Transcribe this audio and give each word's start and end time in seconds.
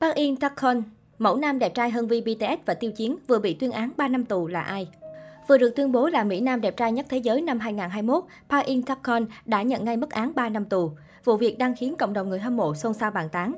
Park 0.00 0.14
In 0.14 0.36
Takhon, 0.36 0.82
mẫu 1.18 1.36
nam 1.36 1.58
đẹp 1.58 1.74
trai 1.74 1.90
hơn 1.90 2.06
Vi 2.06 2.20
BTS 2.20 2.66
và 2.66 2.74
Tiêu 2.74 2.92
Chiến 2.92 3.16
vừa 3.28 3.38
bị 3.38 3.54
tuyên 3.54 3.72
án 3.72 3.90
3 3.96 4.08
năm 4.08 4.24
tù 4.24 4.46
là 4.46 4.60
ai? 4.60 4.88
Vừa 5.48 5.58
được 5.58 5.70
tuyên 5.76 5.92
bố 5.92 6.08
là 6.08 6.24
Mỹ 6.24 6.40
Nam 6.40 6.60
đẹp 6.60 6.76
trai 6.76 6.92
nhất 6.92 7.06
thế 7.08 7.18
giới 7.18 7.42
năm 7.42 7.58
2021, 7.58 8.24
Park 8.48 8.66
In 8.66 8.82
Takhon 8.82 9.26
đã 9.44 9.62
nhận 9.62 9.84
ngay 9.84 9.96
mức 9.96 10.10
án 10.10 10.32
3 10.34 10.48
năm 10.48 10.64
tù. 10.64 10.90
Vụ 11.24 11.36
việc 11.36 11.58
đang 11.58 11.74
khiến 11.76 11.94
cộng 11.96 12.12
đồng 12.12 12.28
người 12.28 12.38
hâm 12.38 12.56
mộ 12.56 12.74
xôn 12.74 12.94
xao 12.94 13.10
bàn 13.10 13.28
tán. 13.28 13.54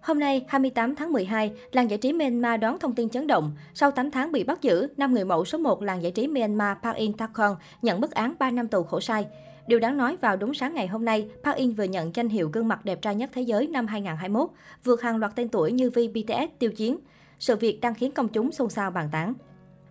Hôm 0.00 0.20
nay, 0.20 0.44
28 0.48 0.94
tháng 0.94 1.12
12, 1.12 1.52
làng 1.72 1.90
giải 1.90 1.98
trí 1.98 2.12
Myanmar 2.12 2.60
đón 2.60 2.78
thông 2.78 2.94
tin 2.94 3.08
chấn 3.08 3.26
động. 3.26 3.52
Sau 3.74 3.90
8 3.90 4.10
tháng 4.10 4.32
bị 4.32 4.44
bắt 4.44 4.62
giữ, 4.62 4.88
năm 4.96 5.14
người 5.14 5.24
mẫu 5.24 5.44
số 5.44 5.58
1 5.58 5.82
làng 5.82 6.02
giải 6.02 6.12
trí 6.12 6.28
Myanmar 6.28 6.76
Park 6.82 6.96
In 6.96 7.12
Takhon 7.12 7.56
nhận 7.82 8.00
mức 8.00 8.10
án 8.10 8.34
3 8.38 8.50
năm 8.50 8.68
tù 8.68 8.82
khổ 8.82 9.00
sai. 9.00 9.26
Điều 9.66 9.78
đáng 9.78 9.96
nói 9.96 10.16
vào 10.16 10.36
đúng 10.36 10.54
sáng 10.54 10.74
ngày 10.74 10.86
hôm 10.86 11.04
nay, 11.04 11.28
Park 11.44 11.56
In 11.56 11.72
vừa 11.72 11.84
nhận 11.84 12.10
danh 12.14 12.28
hiệu 12.28 12.50
gương 12.52 12.68
mặt 12.68 12.84
đẹp 12.84 13.02
trai 13.02 13.14
nhất 13.14 13.30
thế 13.32 13.42
giới 13.42 13.66
năm 13.66 13.86
2021, 13.86 14.48
vượt 14.84 15.02
hàng 15.02 15.16
loạt 15.16 15.32
tên 15.36 15.48
tuổi 15.48 15.72
như 15.72 15.90
V 15.90 15.98
BTS, 16.14 16.58
Tiêu 16.58 16.70
Chiến. 16.70 16.98
Sự 17.38 17.56
việc 17.56 17.80
đang 17.80 17.94
khiến 17.94 18.10
công 18.10 18.28
chúng 18.28 18.52
xôn 18.52 18.70
xao 18.70 18.90
bàn 18.90 19.08
tán. 19.12 19.34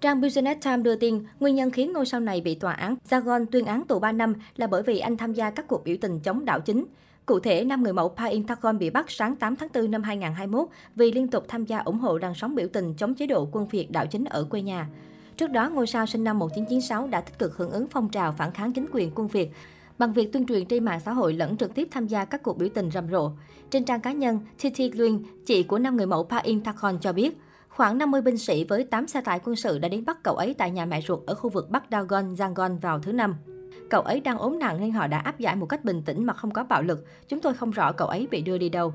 Trang 0.00 0.20
Business 0.20 0.64
Times 0.64 0.84
đưa 0.84 0.96
tin, 0.96 1.24
nguyên 1.40 1.54
nhân 1.54 1.70
khiến 1.70 1.92
ngôi 1.92 2.06
sao 2.06 2.20
này 2.20 2.40
bị 2.40 2.54
tòa 2.54 2.72
án 2.72 2.96
Zagon 3.10 3.46
tuyên 3.52 3.64
án 3.64 3.82
tù 3.86 3.98
3 3.98 4.12
năm 4.12 4.34
là 4.56 4.66
bởi 4.66 4.82
vì 4.82 4.98
anh 4.98 5.16
tham 5.16 5.32
gia 5.32 5.50
các 5.50 5.68
cuộc 5.68 5.84
biểu 5.84 5.96
tình 6.00 6.20
chống 6.20 6.44
đảo 6.44 6.60
chính. 6.60 6.84
Cụ 7.26 7.40
thể, 7.40 7.64
năm 7.64 7.82
người 7.82 7.92
mẫu 7.92 8.08
Park 8.08 8.30
In 8.30 8.46
Tagon 8.46 8.78
bị 8.78 8.90
bắt 8.90 9.10
sáng 9.10 9.36
8 9.36 9.56
tháng 9.56 9.68
4 9.74 9.90
năm 9.90 10.02
2021 10.02 10.68
vì 10.94 11.12
liên 11.12 11.28
tục 11.28 11.44
tham 11.48 11.64
gia 11.64 11.78
ủng 11.78 11.98
hộ 11.98 12.18
làn 12.18 12.34
sóng 12.34 12.54
biểu 12.54 12.68
tình 12.72 12.94
chống 12.94 13.14
chế 13.14 13.26
độ 13.26 13.48
quân 13.52 13.68
phiệt 13.68 13.86
đảo 13.90 14.06
chính 14.06 14.24
ở 14.24 14.44
quê 14.50 14.62
nhà. 14.62 14.88
Trước 15.40 15.50
đó, 15.50 15.68
ngôi 15.68 15.86
sao 15.86 16.06
sinh 16.06 16.24
năm 16.24 16.38
1996 16.38 17.06
đã 17.06 17.20
tích 17.20 17.38
cực 17.38 17.56
hưởng 17.56 17.70
ứng 17.70 17.86
phong 17.86 18.08
trào 18.08 18.32
phản 18.32 18.52
kháng 18.52 18.72
chính 18.72 18.86
quyền 18.92 19.10
quân 19.14 19.28
Việt 19.28 19.50
bằng 19.98 20.12
việc 20.12 20.32
tuyên 20.32 20.46
truyền 20.46 20.66
trên 20.66 20.84
mạng 20.84 21.00
xã 21.04 21.12
hội 21.12 21.32
lẫn 21.32 21.56
trực 21.56 21.74
tiếp 21.74 21.88
tham 21.90 22.06
gia 22.06 22.24
các 22.24 22.42
cuộc 22.42 22.58
biểu 22.58 22.68
tình 22.74 22.90
rầm 22.90 23.10
rộ. 23.10 23.32
Trên 23.70 23.84
trang 23.84 24.00
cá 24.00 24.12
nhân, 24.12 24.40
Titi 24.62 24.90
Luyên, 24.90 25.22
chị 25.46 25.62
của 25.62 25.78
năm 25.78 25.96
người 25.96 26.06
mẫu 26.06 26.22
Pa 26.24 26.38
In 26.38 26.62
Tagon 26.62 26.98
cho 26.98 27.12
biết, 27.12 27.38
khoảng 27.68 27.98
50 27.98 28.22
binh 28.22 28.38
sĩ 28.38 28.64
với 28.64 28.84
8 28.84 29.06
xe 29.06 29.20
tải 29.20 29.40
quân 29.44 29.56
sự 29.56 29.78
đã 29.78 29.88
đến 29.88 30.04
bắt 30.04 30.22
cậu 30.22 30.34
ấy 30.34 30.54
tại 30.54 30.70
nhà 30.70 30.86
mẹ 30.86 31.00
ruột 31.00 31.26
ở 31.26 31.34
khu 31.34 31.50
vực 31.50 31.70
Bắc 31.70 31.84
Dagon, 31.90 32.34
Yangon 32.38 32.78
vào 32.78 32.98
thứ 32.98 33.12
Năm. 33.12 33.34
Cậu 33.90 34.02
ấy 34.02 34.20
đang 34.20 34.38
ốm 34.38 34.58
nặng 34.58 34.80
nên 34.80 34.90
họ 34.90 35.06
đã 35.06 35.18
áp 35.18 35.38
giải 35.38 35.56
một 35.56 35.66
cách 35.66 35.84
bình 35.84 36.02
tĩnh 36.02 36.24
mà 36.24 36.32
không 36.32 36.50
có 36.50 36.64
bạo 36.64 36.82
lực. 36.82 37.04
Chúng 37.28 37.40
tôi 37.40 37.54
không 37.54 37.70
rõ 37.70 37.92
cậu 37.92 38.08
ấy 38.08 38.28
bị 38.30 38.42
đưa 38.42 38.58
đi 38.58 38.68
đâu. 38.68 38.92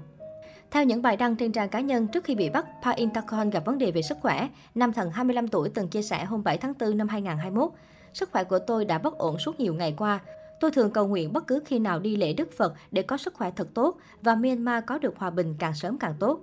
Theo 0.72 0.84
những 0.84 1.02
bài 1.02 1.18
đăng 1.18 1.36
trên 1.36 1.52
trang 1.52 1.70
cá 1.70 1.80
nhân, 1.80 2.08
trước 2.08 2.24
khi 2.24 2.36
bị 2.36 2.50
bắt, 2.50 2.66
Pa 2.84 2.92
In 2.92 3.10
Takon 3.10 3.50
gặp 3.50 3.66
vấn 3.66 3.78
đề 3.78 3.92
về 3.92 4.02
sức 4.02 4.18
khỏe. 4.22 4.48
Nam 4.76 4.94
thần 4.94 5.12
25 5.12 5.48
tuổi 5.48 5.70
từng 5.70 5.88
chia 5.88 6.02
sẻ 6.02 6.26
hôm 6.26 6.44
7 6.44 6.58
tháng 6.58 6.74
4 6.80 6.98
năm 6.98 7.08
2021. 7.08 7.72
Sức 8.14 8.32
khỏe 8.32 8.44
của 8.44 8.60
tôi 8.60 8.86
đã 8.86 8.98
bất 8.98 9.18
ổn 9.18 9.40
suốt 9.40 9.60
nhiều 9.60 9.74
ngày 9.74 9.94
qua. 9.98 10.20
Tôi 10.60 10.72
thường 10.72 10.92
cầu 10.92 11.08
nguyện 11.08 11.34
bất 11.34 11.48
cứ 11.48 11.60
khi 11.66 11.80
nào 11.80 12.00
đi 12.00 12.16
lễ 12.16 12.34
Đức 12.34 12.58
Phật 12.58 12.74
để 12.92 13.02
có 13.02 13.18
sức 13.18 13.34
khỏe 13.34 13.52
thật 13.56 13.68
tốt 13.74 13.98
và 14.22 14.36
Myanmar 14.36 14.84
có 14.88 14.98
được 14.98 15.18
hòa 15.18 15.30
bình 15.30 15.56
càng 15.60 15.74
sớm 15.74 15.98
càng 15.98 16.16
tốt. 16.20 16.40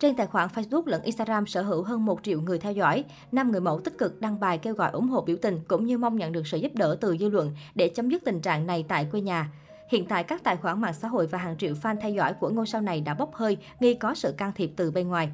Trên 0.00 0.16
tài 0.16 0.26
khoản 0.26 0.48
Facebook 0.54 0.82
lẫn 0.86 1.02
Instagram 1.02 1.46
sở 1.46 1.62
hữu 1.62 1.82
hơn 1.82 2.04
1 2.04 2.20
triệu 2.22 2.40
người 2.40 2.58
theo 2.58 2.72
dõi, 2.72 3.04
năm 3.32 3.52
người 3.52 3.60
mẫu 3.60 3.80
tích 3.80 3.98
cực 3.98 4.20
đăng 4.20 4.40
bài 4.40 4.58
kêu 4.58 4.74
gọi 4.74 4.90
ủng 4.90 5.08
hộ 5.08 5.20
biểu 5.20 5.36
tình 5.42 5.60
cũng 5.68 5.86
như 5.86 5.98
mong 5.98 6.16
nhận 6.16 6.32
được 6.32 6.46
sự 6.46 6.58
giúp 6.58 6.72
đỡ 6.74 6.96
từ 7.00 7.16
dư 7.20 7.28
luận 7.28 7.52
để 7.74 7.88
chấm 7.88 8.08
dứt 8.08 8.24
tình 8.24 8.40
trạng 8.40 8.66
này 8.66 8.84
tại 8.88 9.06
quê 9.12 9.20
nhà. 9.20 9.50
Hiện 9.88 10.06
tại, 10.06 10.24
các 10.24 10.44
tài 10.44 10.56
khoản 10.56 10.80
mạng 10.80 10.94
xã 10.94 11.08
hội 11.08 11.26
và 11.26 11.38
hàng 11.38 11.56
triệu 11.58 11.74
fan 11.74 11.96
theo 12.00 12.10
dõi 12.10 12.34
của 12.34 12.48
ngôi 12.48 12.66
sao 12.66 12.80
này 12.80 13.00
đã 13.00 13.14
bốc 13.14 13.34
hơi, 13.34 13.56
nghi 13.80 13.94
có 13.94 14.14
sự 14.14 14.34
can 14.38 14.52
thiệp 14.52 14.70
từ 14.76 14.90
bên 14.90 15.08
ngoài. 15.08 15.32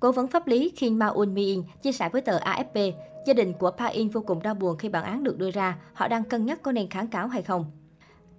Cố 0.00 0.12
vấn 0.12 0.26
pháp 0.26 0.46
lý 0.46 0.70
Kim 0.70 0.98
Maun 0.98 1.34
Min 1.34 1.62
chia 1.82 1.92
sẻ 1.92 2.08
với 2.08 2.22
tờ 2.22 2.38
AFP, 2.38 2.92
gia 3.26 3.34
đình 3.34 3.52
của 3.52 3.70
Pa 3.70 3.86
In 3.86 4.08
vô 4.08 4.20
cùng 4.20 4.42
đau 4.42 4.54
buồn 4.54 4.76
khi 4.78 4.88
bản 4.88 5.04
án 5.04 5.24
được 5.24 5.38
đưa 5.38 5.50
ra, 5.50 5.78
họ 5.92 6.08
đang 6.08 6.24
cân 6.24 6.46
nhắc 6.46 6.62
có 6.62 6.72
nên 6.72 6.88
kháng 6.88 7.06
cáo 7.06 7.28
hay 7.28 7.42
không. 7.42 7.64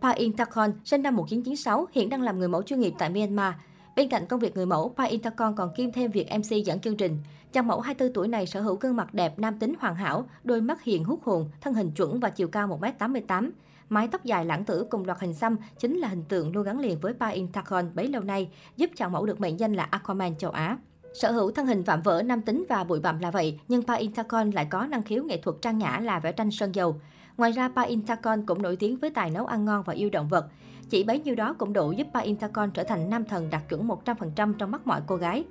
Pa 0.01 0.09
In 0.09 0.33
Takon 0.33 0.73
sinh 0.85 1.01
năm 1.01 1.15
1996, 1.15 1.87
hiện 1.91 2.09
đang 2.09 2.21
làm 2.21 2.39
người 2.39 2.47
mẫu 2.47 2.63
chuyên 2.63 2.79
nghiệp 2.79 2.93
tại 2.99 3.09
Myanmar. 3.09 3.53
Bên 3.95 4.09
cạnh 4.09 4.25
công 4.25 4.39
việc 4.39 4.55
người 4.55 4.65
mẫu, 4.65 4.93
Pa 4.97 5.03
Intercon 5.03 5.55
còn 5.55 5.73
kiêm 5.75 5.91
thêm 5.91 6.11
việc 6.11 6.27
MC 6.31 6.65
dẫn 6.65 6.79
chương 6.79 6.97
trình. 6.97 7.17
Chàng 7.53 7.67
mẫu 7.67 7.79
24 7.79 8.13
tuổi 8.13 8.27
này 8.27 8.47
sở 8.47 8.61
hữu 8.61 8.75
gương 8.75 8.95
mặt 8.95 9.13
đẹp, 9.13 9.39
nam 9.39 9.59
tính 9.59 9.73
hoàn 9.79 9.95
hảo, 9.95 10.25
đôi 10.43 10.61
mắt 10.61 10.83
hiền 10.83 11.03
hút 11.03 11.23
hồn, 11.23 11.49
thân 11.61 11.73
hình 11.73 11.91
chuẩn 11.91 12.19
và 12.19 12.29
chiều 12.29 12.47
cao 12.47 12.67
1m88. 12.67 13.49
Mái 13.89 14.07
tóc 14.07 14.23
dài 14.23 14.45
lãng 14.45 14.65
tử 14.65 14.87
cùng 14.89 15.05
loạt 15.05 15.19
hình 15.19 15.33
xăm 15.33 15.57
chính 15.79 15.97
là 15.97 16.07
hình 16.07 16.23
tượng 16.29 16.51
luôn 16.51 16.63
gắn 16.63 16.79
liền 16.79 16.99
với 16.99 17.13
Pa 17.13 17.27
Intercon 17.27 17.95
bấy 17.95 18.07
lâu 18.07 18.21
nay, 18.21 18.49
giúp 18.77 18.89
chàng 18.95 19.11
mẫu 19.11 19.25
được 19.25 19.41
mệnh 19.41 19.59
danh 19.59 19.73
là 19.73 19.83
Aquaman 19.83 20.37
châu 20.37 20.51
Á. 20.51 20.77
Sở 21.13 21.31
hữu 21.31 21.51
thân 21.51 21.65
hình 21.65 21.83
vạm 21.83 22.01
vỡ, 22.01 22.21
nam 22.23 22.41
tính 22.41 22.65
và 22.69 22.83
bụi 22.83 22.99
bặm 22.99 23.19
là 23.19 23.31
vậy, 23.31 23.59
nhưng 23.67 23.83
Pa 23.83 23.93
Intercon 23.93 24.51
lại 24.51 24.67
có 24.69 24.85
năng 24.85 25.03
khiếu 25.03 25.23
nghệ 25.23 25.37
thuật 25.37 25.55
trang 25.61 25.77
nhã 25.77 25.99
là 26.03 26.19
vẽ 26.19 26.31
tranh 26.31 26.51
sơn 26.51 26.75
dầu. 26.75 27.01
Ngoài 27.37 27.51
ra, 27.51 27.69
Pa 27.69 27.81
Intacon 27.81 28.45
cũng 28.45 28.61
nổi 28.61 28.75
tiếng 28.75 28.97
với 28.97 29.09
tài 29.09 29.31
nấu 29.31 29.45
ăn 29.45 29.65
ngon 29.65 29.83
và 29.83 29.93
yêu 29.93 30.09
động 30.09 30.27
vật. 30.27 30.45
Chỉ 30.89 31.03
bấy 31.03 31.19
nhiêu 31.19 31.35
đó 31.35 31.53
cũng 31.53 31.73
đủ 31.73 31.91
giúp 31.91 32.07
Pa 32.13 32.19
Intacon 32.19 32.71
trở 32.71 32.83
thành 32.83 33.09
nam 33.09 33.25
thần 33.25 33.49
đạt 33.49 33.69
chuẩn 33.69 33.87
100% 33.87 34.53
trong 34.53 34.71
mắt 34.71 34.87
mọi 34.87 35.01
cô 35.07 35.15
gái. 35.15 35.43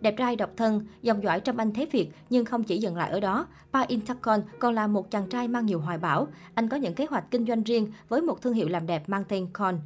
Đẹp 0.00 0.14
trai 0.16 0.36
độc 0.36 0.50
thân, 0.56 0.86
dòng 1.02 1.22
dõi 1.22 1.40
trong 1.40 1.56
anh 1.56 1.72
thế 1.72 1.86
Việt 1.92 2.10
nhưng 2.30 2.44
không 2.44 2.64
chỉ 2.64 2.78
dừng 2.78 2.96
lại 2.96 3.10
ở 3.10 3.20
đó. 3.20 3.46
Pa 3.72 3.80
Intacon 3.88 4.42
còn 4.58 4.74
là 4.74 4.86
một 4.86 5.10
chàng 5.10 5.28
trai 5.28 5.48
mang 5.48 5.66
nhiều 5.66 5.80
hoài 5.80 5.98
bão. 5.98 6.28
Anh 6.54 6.68
có 6.68 6.76
những 6.76 6.94
kế 6.94 7.06
hoạch 7.10 7.30
kinh 7.30 7.46
doanh 7.46 7.62
riêng 7.62 7.92
với 8.08 8.22
một 8.22 8.42
thương 8.42 8.54
hiệu 8.54 8.68
làm 8.68 8.86
đẹp 8.86 9.08
mang 9.08 9.24
tên 9.28 9.46
Con. 9.52 9.80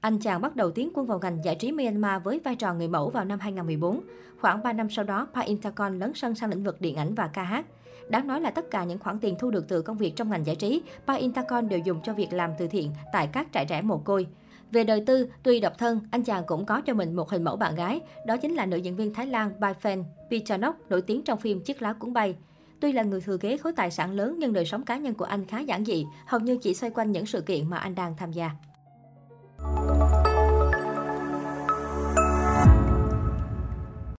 Anh 0.00 0.18
chàng 0.18 0.40
bắt 0.40 0.56
đầu 0.56 0.70
tiến 0.70 0.90
quân 0.94 1.06
vào 1.06 1.18
ngành 1.18 1.44
giải 1.44 1.54
trí 1.54 1.72
Myanmar 1.72 2.22
với 2.22 2.40
vai 2.44 2.56
trò 2.56 2.74
người 2.74 2.88
mẫu 2.88 3.10
vào 3.10 3.24
năm 3.24 3.38
2014. 3.38 4.00
Khoảng 4.40 4.62
3 4.62 4.72
năm 4.72 4.90
sau 4.90 5.04
đó, 5.04 5.26
Pa 5.34 5.40
Intacon 5.40 5.98
lấn 5.98 6.12
sân 6.14 6.34
sang 6.34 6.50
lĩnh 6.50 6.64
vực 6.64 6.80
điện 6.80 6.96
ảnh 6.96 7.14
và 7.14 7.26
ca 7.26 7.42
hát. 7.42 7.66
Đáng 8.08 8.26
nói 8.26 8.40
là 8.40 8.50
tất 8.50 8.70
cả 8.70 8.84
những 8.84 8.98
khoản 8.98 9.18
tiền 9.18 9.34
thu 9.38 9.50
được 9.50 9.68
từ 9.68 9.82
công 9.82 9.98
việc 9.98 10.16
trong 10.16 10.30
ngành 10.30 10.46
giải 10.46 10.56
trí, 10.56 10.82
Pa 11.06 11.14
Intacon 11.14 11.68
đều 11.68 11.78
dùng 11.78 12.00
cho 12.04 12.14
việc 12.14 12.32
làm 12.32 12.50
từ 12.58 12.66
thiện 12.66 12.92
tại 13.12 13.28
các 13.32 13.48
trại 13.52 13.66
trẻ 13.66 13.82
mồ 13.82 13.98
côi. 13.98 14.26
Về 14.72 14.84
đời 14.84 15.02
tư, 15.06 15.28
tuy 15.42 15.60
độc 15.60 15.78
thân, 15.78 16.00
anh 16.10 16.22
chàng 16.22 16.44
cũng 16.46 16.66
có 16.66 16.80
cho 16.80 16.94
mình 16.94 17.16
một 17.16 17.30
hình 17.30 17.44
mẫu 17.44 17.56
bạn 17.56 17.74
gái, 17.74 18.00
đó 18.26 18.36
chính 18.36 18.54
là 18.54 18.66
nữ 18.66 18.76
diễn 18.76 18.96
viên 18.96 19.14
Thái 19.14 19.26
Lan 19.26 19.60
Bai 19.60 19.74
Fan 19.82 20.04
Pichanok, 20.30 20.90
nổi 20.90 21.02
tiếng 21.02 21.24
trong 21.24 21.38
phim 21.38 21.60
Chiếc 21.60 21.82
lá 21.82 21.92
cuốn 21.92 22.12
bay. 22.12 22.36
Tuy 22.80 22.92
là 22.92 23.02
người 23.02 23.20
thừa 23.20 23.36
kế 23.36 23.56
khối 23.56 23.72
tài 23.72 23.90
sản 23.90 24.12
lớn 24.12 24.36
nhưng 24.38 24.52
đời 24.52 24.64
sống 24.64 24.84
cá 24.84 24.96
nhân 24.96 25.14
của 25.14 25.24
anh 25.24 25.46
khá 25.46 25.60
giản 25.60 25.84
dị, 25.84 26.06
hầu 26.26 26.40
như 26.40 26.56
chỉ 26.62 26.74
xoay 26.74 26.90
quanh 26.90 27.12
những 27.12 27.26
sự 27.26 27.40
kiện 27.40 27.70
mà 27.70 27.78
anh 27.78 27.94
đang 27.94 28.16
tham 28.16 28.32
gia. 28.32 28.50